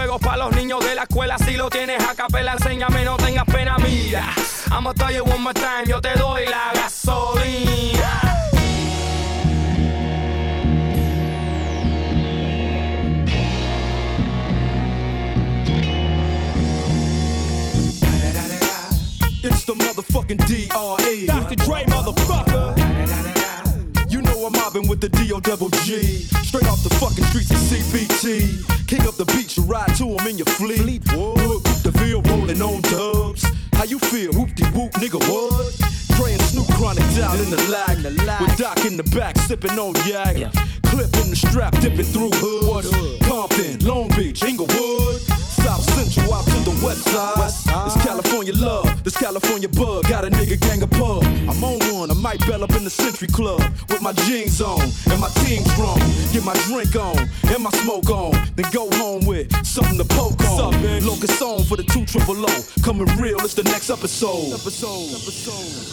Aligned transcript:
juegos 0.00 0.20
para 0.22 0.38
los 0.38 0.56
niños 0.56 0.82
de 0.82 0.94
la 0.94 1.02
escuela. 1.02 1.36
Si 1.36 1.56
lo 1.58 1.68
tienes 1.68 2.02
a 2.02 2.14
capela, 2.14 2.54
enséñame, 2.54 3.04
no 3.04 3.18
tengas 3.18 3.44
pena, 3.44 3.76
mira. 3.76 4.32
I'ma 4.70 4.94
tell 4.94 5.12
you 5.12 5.24
one 5.24 5.42
more 5.42 5.52
time, 5.52 5.84
yo 5.86 6.00
te 6.00 6.14
doy 6.14 6.46
la 6.46 6.72
gasolina. 6.72 8.22
It's 19.42 19.64
the 19.64 19.74
motherfucking 19.74 20.38
DRE. 20.46 21.26
Dr. 21.26 21.56
Dre, 21.56 21.84
motherfucker. 21.84 22.74
You 24.08 24.22
know 24.22 24.46
I'm 24.46 24.52
mobbing 24.52 24.88
with 24.88 25.02
the 25.02 25.10
DO 25.10 25.42
double 25.42 25.68
G. 25.84 26.24
Straight 26.42 26.68
off 26.68 26.82
the 26.82 26.94
fucking 26.94 27.24
streets 27.24 27.50
of 27.50 27.58
CPT 27.58 28.69
to 30.00 30.16
them 30.16 30.26
in 30.28 30.38
your 30.38 30.46
fleet. 30.46 31.04
Wood, 31.12 31.62
the 31.84 31.92
field 32.00 32.26
rolling 32.30 32.62
on 32.62 32.80
dubs. 32.82 33.44
How 33.74 33.84
you 33.84 33.98
feel? 33.98 34.32
Whoop 34.32 34.54
de 34.54 34.64
whoop, 34.72 34.92
nigga, 34.92 35.20
what? 35.28 35.76
Praying 36.16 36.40
Snoop 36.48 36.66
chronic 36.76 37.04
out 37.20 37.38
in 37.38 37.50
the 37.50 37.60
lag. 37.68 37.98
With 38.40 38.56
Doc 38.56 38.78
in 38.86 38.96
the 38.96 39.04
back, 39.14 39.36
sipping 39.38 39.78
on 39.78 39.94
yak. 40.08 40.38
Yeah. 40.38 40.50
Clip 40.88 41.12
in 41.20 41.28
the 41.28 41.36
strap, 41.36 41.72
dipping 41.80 42.08
through 42.14 42.30
hoods. 42.32 42.88
Compton, 43.28 43.78
Long 43.86 44.08
Beach, 44.16 44.42
Inglewood. 44.42 45.20
South 45.60 45.84
Central 45.92 46.32
out 46.32 46.44
to 46.46 46.58
the 46.64 46.76
west 46.82 47.04
side. 47.04 47.86
It's 47.86 48.02
California 48.02 48.54
love, 48.54 49.04
this 49.04 49.16
California 49.16 49.68
bug. 49.68 50.08
Got 50.08 50.24
a 50.24 50.30
nigga 50.30 50.58
gang 50.60 50.82
of 50.82 50.89
might 52.20 52.40
bell 52.46 52.62
up 52.62 52.72
in 52.72 52.84
the 52.84 52.90
Century 52.90 53.28
Club 53.28 53.60
with 53.88 54.02
my 54.02 54.12
jeans 54.12 54.60
on 54.60 54.80
and 55.10 55.20
my 55.20 55.28
team 55.42 55.62
drum. 55.76 55.98
Get 56.32 56.44
my 56.44 56.54
drink 56.68 56.94
on 56.96 57.18
and 57.48 57.62
my 57.62 57.70
smoke 57.70 58.10
on, 58.10 58.32
then 58.56 58.70
go 58.72 58.90
home 58.96 59.24
with 59.24 59.48
something 59.66 59.98
to 59.98 60.04
poke 60.04 60.40
on. 60.44 60.74
Up, 60.74 61.02
Locust 61.02 61.40
on 61.42 61.64
for 61.64 61.76
the 61.76 61.84
two 61.84 62.04
triple 62.04 62.36
O. 62.38 62.64
Coming 62.82 63.06
real, 63.16 63.40
it's 63.40 63.54
the 63.54 63.64
next 63.64 63.90
episode. 63.90 64.52
episode. 64.52 65.10
episode. 65.10 65.86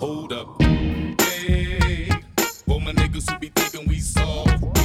Hold 0.00 0.32
up, 0.32 0.60
hey, 0.62 2.08
my 2.66 2.92
niggas 2.92 3.30
who 3.30 3.38
be 3.38 3.48
thinking 3.48 3.88
we 3.88 4.00
soft. 4.00 4.81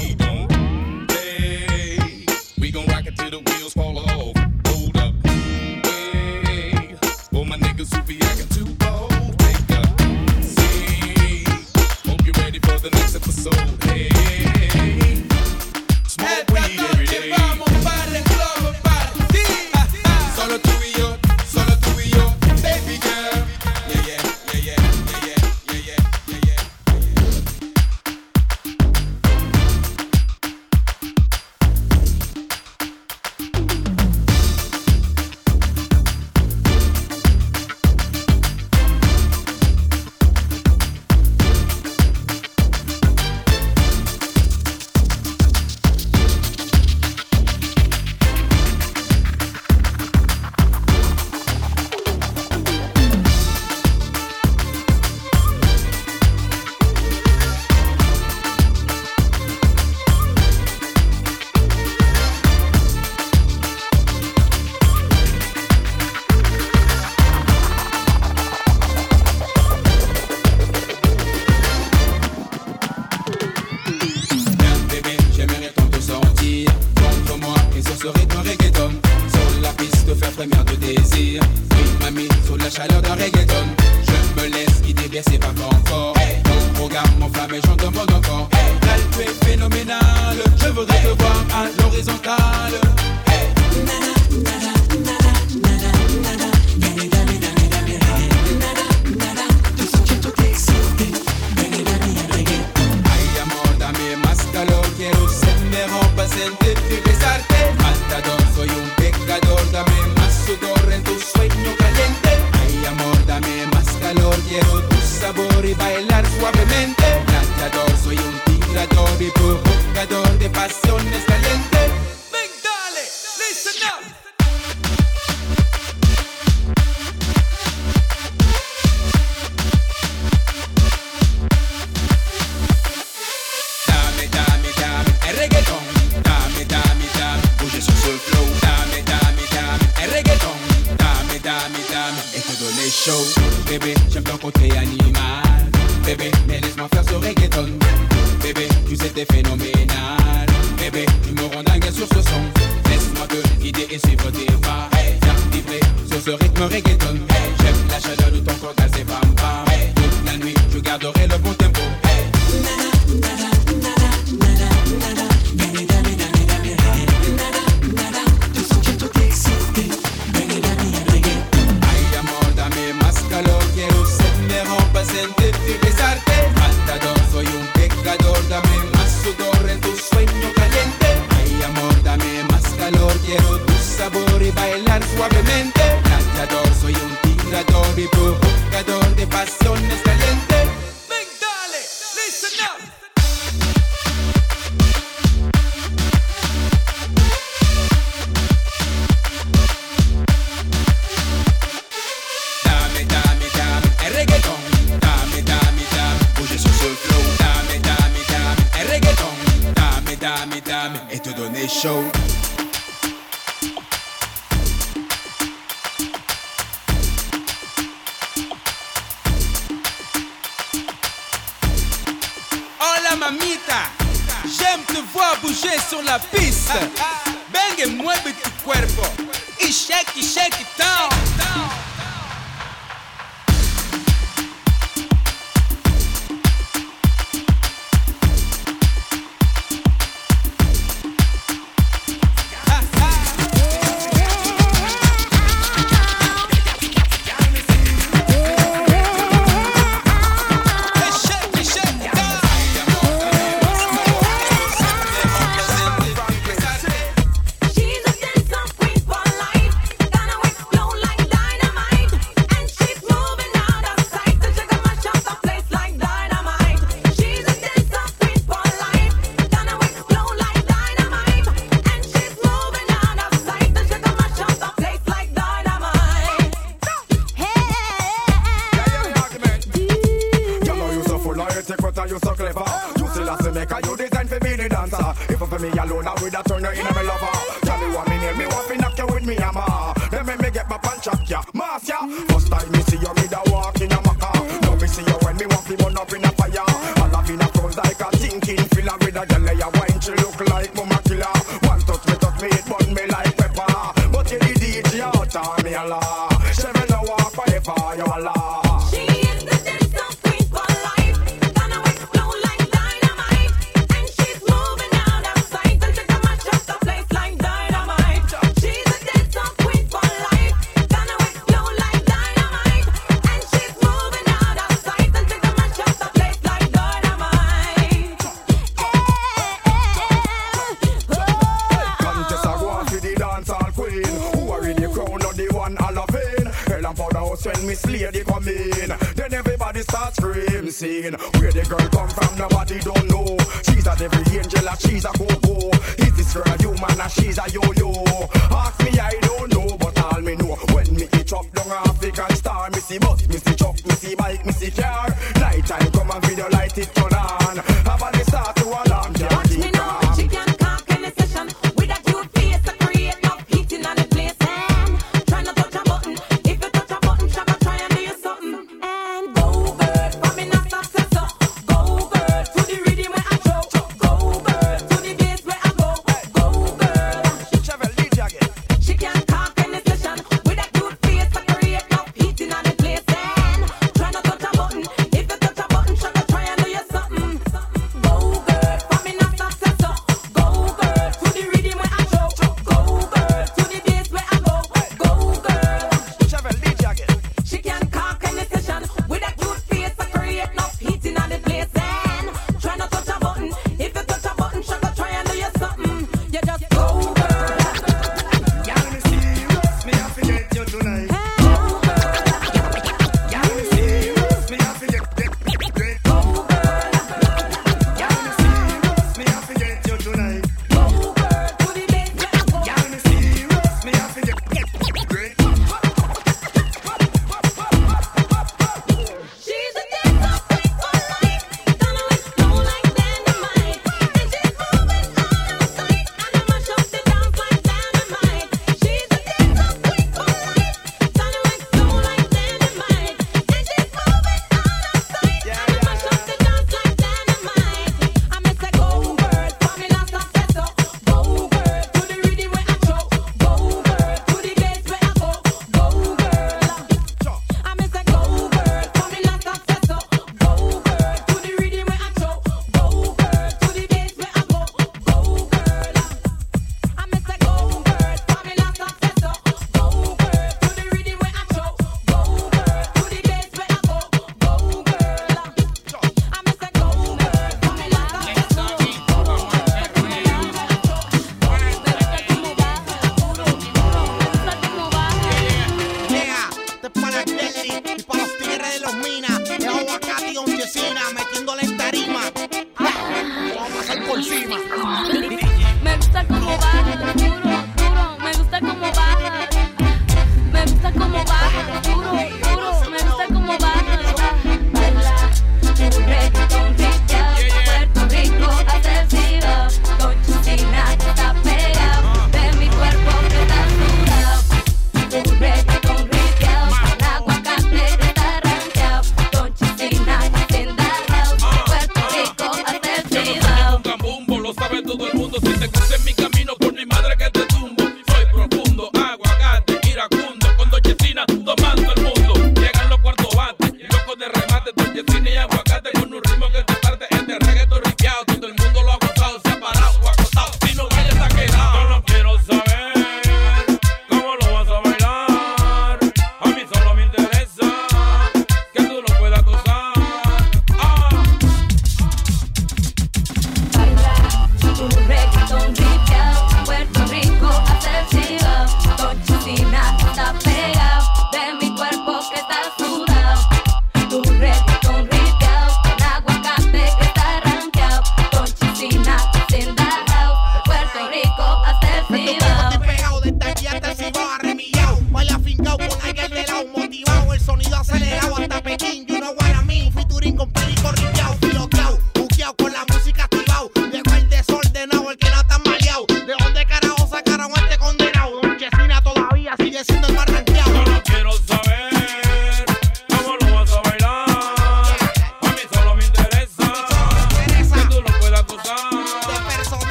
le 156.27 156.33
rythme 156.33 156.63
reggaeton. 156.63 157.36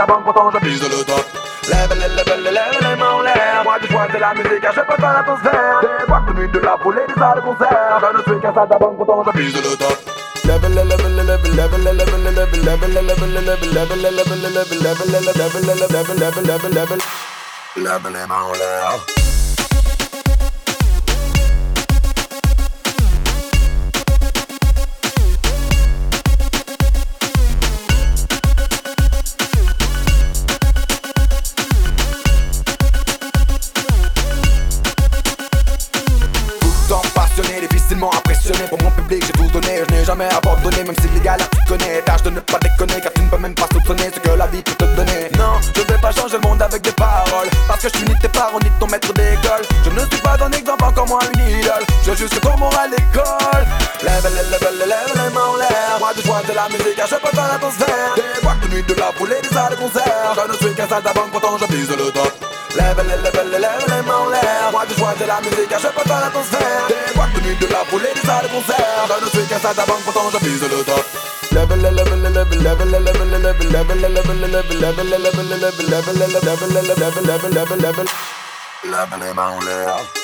ta 0.00 0.06
banque, 0.06 0.24
pourtant 0.24 0.50
je 0.50 0.58
pisse 0.58 0.82
le 0.82 1.04
top. 1.04 1.24
Lève, 1.68 1.92
lève, 2.00 2.16
lève, 2.16 2.52
lève 2.56 2.76
les 2.80 2.96
mains 2.96 3.12
en 3.12 3.20
l'air. 3.20 3.60
Moi, 3.64 3.78
du 3.80 3.86
choix, 3.88 4.06
c'est 4.10 4.18
la 4.18 4.32
musique, 4.32 4.64
je 4.64 4.80
peux 4.80 4.96
faire 5.02 5.16
atmosphère. 5.18 5.80
Des 5.82 6.06
boîtes 6.06 6.26
de 6.26 6.32
nuit, 6.32 6.48
de 6.48 6.58
la 6.58 6.78
foulée, 6.82 7.02
des 7.06 7.14
salles 7.20 7.36
de 7.36 7.40
concert. 7.42 8.00
Je 8.00 8.16
ne 8.16 8.22
suis 8.22 8.40
qu'un 8.40 8.54
sale 8.54 8.68
banque, 8.80 8.96
pourtant 8.96 9.24
je 9.26 9.30
pisse 9.38 9.56
le 9.56 9.76
top. 9.76 9.98
Lève, 10.44 10.62
lève, 10.74 10.88
lève, 10.88 11.06
lève, 11.06 11.44
lève, 11.54 11.76
lève, 11.84 12.00
lève, 12.00 12.24
lève, 12.32 12.84
lève, 12.96 13.12
lève, 13.12 13.28
lève, 13.28 13.50
lève, 13.50 14.72
lève, 14.90 15.44
lève, 16.00 16.40
lève, 16.48 16.68
lève, 16.72 17.00
salle 60.90 61.02
de 61.04 61.12
banque, 61.14 61.30
pourtant 61.30 61.56
je 61.56 61.66
bise 61.66 61.88
le 61.88 62.10
top. 62.10 62.32
Lève 62.74 62.98
les, 63.08 63.22
lève 63.22 63.40
les, 63.52 63.58
lève 63.64 63.84
les 63.86 64.02
mains 64.08 64.20
en 64.26 64.28
l'air. 64.28 64.68
Moi, 64.72 64.82
je 64.88 64.94
vois 64.98 65.14
de 65.14 65.24
la 65.24 65.40
musique, 65.40 65.70
je 65.70 65.88
peux 65.94 66.06
faire 66.10 66.20
l'atmosphère. 66.20 66.82
Des 66.90 67.14
boîtes 67.14 67.32
de 67.34 67.40
nuit, 67.46 67.56
de 67.56 67.66
la 67.66 67.82
poule 67.88 68.06
et 68.10 68.14
des 68.14 68.26
salles 68.26 68.42
de 68.46 68.48
concert. 68.48 69.06
Je 69.08 69.24
ne 69.24 69.30
suis 69.30 69.46
qu'un 69.48 69.60
salle 69.60 69.76
de 69.76 69.84
banque, 69.86 70.02
pourtant 70.04 70.30
je 70.34 70.38
bise 70.44 70.62
le 70.62 70.82
top. 70.82 71.04
Lève 71.52 71.74
les, 71.82 71.90
lève 71.90 72.14
les, 72.22 72.30
lève 72.30 72.50
les, 72.50 72.62
lève 72.66 72.82
les, 72.82 72.98
lève 72.98 73.22
les, 73.22 73.30
lève 73.30 73.54
les, 73.54 73.70
lève 73.70 73.92
les, 73.92 74.08
lève 74.10 74.30
les, 74.30 74.48
lève 74.48 74.62
les, 74.62 74.78
lève 74.82 75.02
les, 75.02 75.18
lève 75.18 75.38
les, 75.38 75.38
lève 75.38 75.38
les, 75.40 75.58
lève 75.60 75.78
les, 75.78 75.86
lève 75.86 76.10
les, 76.10 76.32
lève 76.40 76.66
les, 76.66 76.82
lève 76.82 77.14
les, 77.14 77.54
lève 77.54 77.70
les, 77.70 77.78
lève 77.78 78.02
les, 78.02 78.90
lève 78.90 79.14
les 79.20 79.34
mains 79.34 79.50
en 79.50 79.60
l'air. 79.60 80.19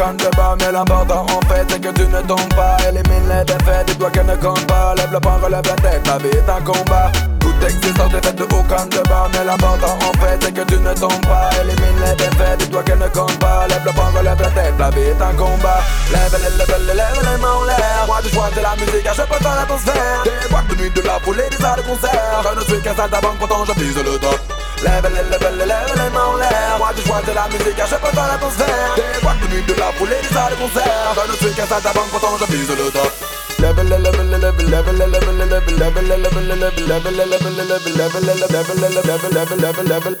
De 0.00 0.02
aucun 0.02 0.14
débat 0.14 0.56
Mais 0.58 0.72
l'important 0.72 1.26
en 1.26 1.40
fait 1.48 1.66
c'est 1.68 1.80
que 1.80 1.92
tu 1.92 2.06
ne 2.06 2.20
tombes 2.22 2.54
pas. 2.54 2.76
Élimine 2.88 3.28
les 3.28 3.44
défaites, 3.44 3.86
dis-toi 3.86 4.10
qu'elle 4.10 4.26
ne 4.26 4.36
compte 4.36 4.66
pas. 4.66 4.94
Lève 4.94 5.12
le 5.12 5.20
poing, 5.20 5.38
relève 5.42 5.66
la 5.66 5.74
tête, 5.74 6.06
la 6.06 6.18
vie 6.18 6.28
est 6.28 6.50
un 6.50 6.60
combat 6.62 7.12
Toute 7.40 7.62
existence 7.64 8.12
est 8.14 8.24
faite 8.24 8.36
de 8.36 8.44
aucun 8.44 8.86
débat 8.86 9.28
Mais 9.32 9.44
l'important 9.44 9.98
en 9.98 10.12
fait 10.20 10.38
c'est 10.42 10.52
que 10.52 10.62
tu 10.62 10.78
ne 10.78 10.92
tombes 10.94 11.26
pas 11.26 11.50
Élimine 11.60 12.00
les 12.04 12.14
défaites, 12.14 12.58
dis-toi 12.58 12.82
qu'elle 12.82 12.98
ne 12.98 13.08
compte 13.08 13.38
pas 13.38 13.66
Lève 13.68 13.84
le 13.84 13.92
poing, 13.92 14.10
relève 14.16 14.40
la 14.40 14.50
tête, 14.50 14.74
la 14.78 14.90
vie 14.90 15.00
est 15.00 15.22
un 15.22 15.34
combat 15.34 15.80
Lève, 16.12 16.32
lève, 16.32 16.56
lève, 16.58 16.96
lève 16.96 17.20
les 17.20 17.42
mains 17.42 17.54
en 17.54 17.64
l'air 17.64 18.04
Moi 18.06 18.22
du 18.22 18.28
choix 18.30 18.50
de 18.54 18.60
la 18.60 18.74
musique, 18.76 19.06
je 19.06 19.22
peux 19.22 19.44
dans 19.44 19.54
l'atmosphère 19.54 20.22
Des 20.24 20.48
boîtes 20.50 20.68
de 20.68 20.74
nuit, 20.76 20.90
de 20.90 21.00
la 21.02 21.18
foule 21.20 21.40
et 21.40 21.50
des 21.50 21.56
salles 21.56 21.76
de 21.76 21.82
concert 21.82 22.42
Je 22.44 22.58
ne 22.58 22.64
suis 22.64 22.80
qu'un 22.82 22.94
sale 22.94 23.10
banque, 23.10 23.38
pourtant 23.38 23.64
je 23.64 23.72
vise 23.80 23.96
le 23.96 24.18
top 24.18 24.40
Lève, 24.82 25.04
lève, 25.12 25.30
lève, 25.30 25.66
lève 25.68 25.92
les 25.96 26.10
mains 26.10 26.28
en 26.32 26.36
l'air 26.36 26.76
Moi 26.78 26.92
du 26.96 27.02
choix 27.02 27.20
de 27.26 27.32
la 27.32 27.46
musique, 27.48 27.76
je 27.76 27.96
peux 27.96 28.16
dans 28.16 28.26
l'atmosphère 28.26 28.94
Des 28.96 29.20
boîtes 29.22 29.40
de 29.40 29.46
nuit, 29.54 29.62
de 29.66 29.74
la 29.74 29.92
foule 29.96 30.12
et 30.12 30.22
des 30.22 30.34
salles 30.34 30.52
de 30.52 30.56
concert 30.56 31.14
Je 31.16 31.32
ne 31.32 31.36
suis 31.36 31.54
qu'un 31.56 31.66
sale 31.66 31.82
banque, 31.94 32.10
pourtant 32.10 32.36
je 32.38 32.46
vise 32.52 32.70
le 32.70 32.90
top 32.90 33.29
Level, 33.60 33.84
level, 33.84 34.24
level, 34.24 34.68
level, 34.70 34.96
level, 39.86 40.16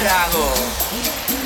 trago. 0.00 0.46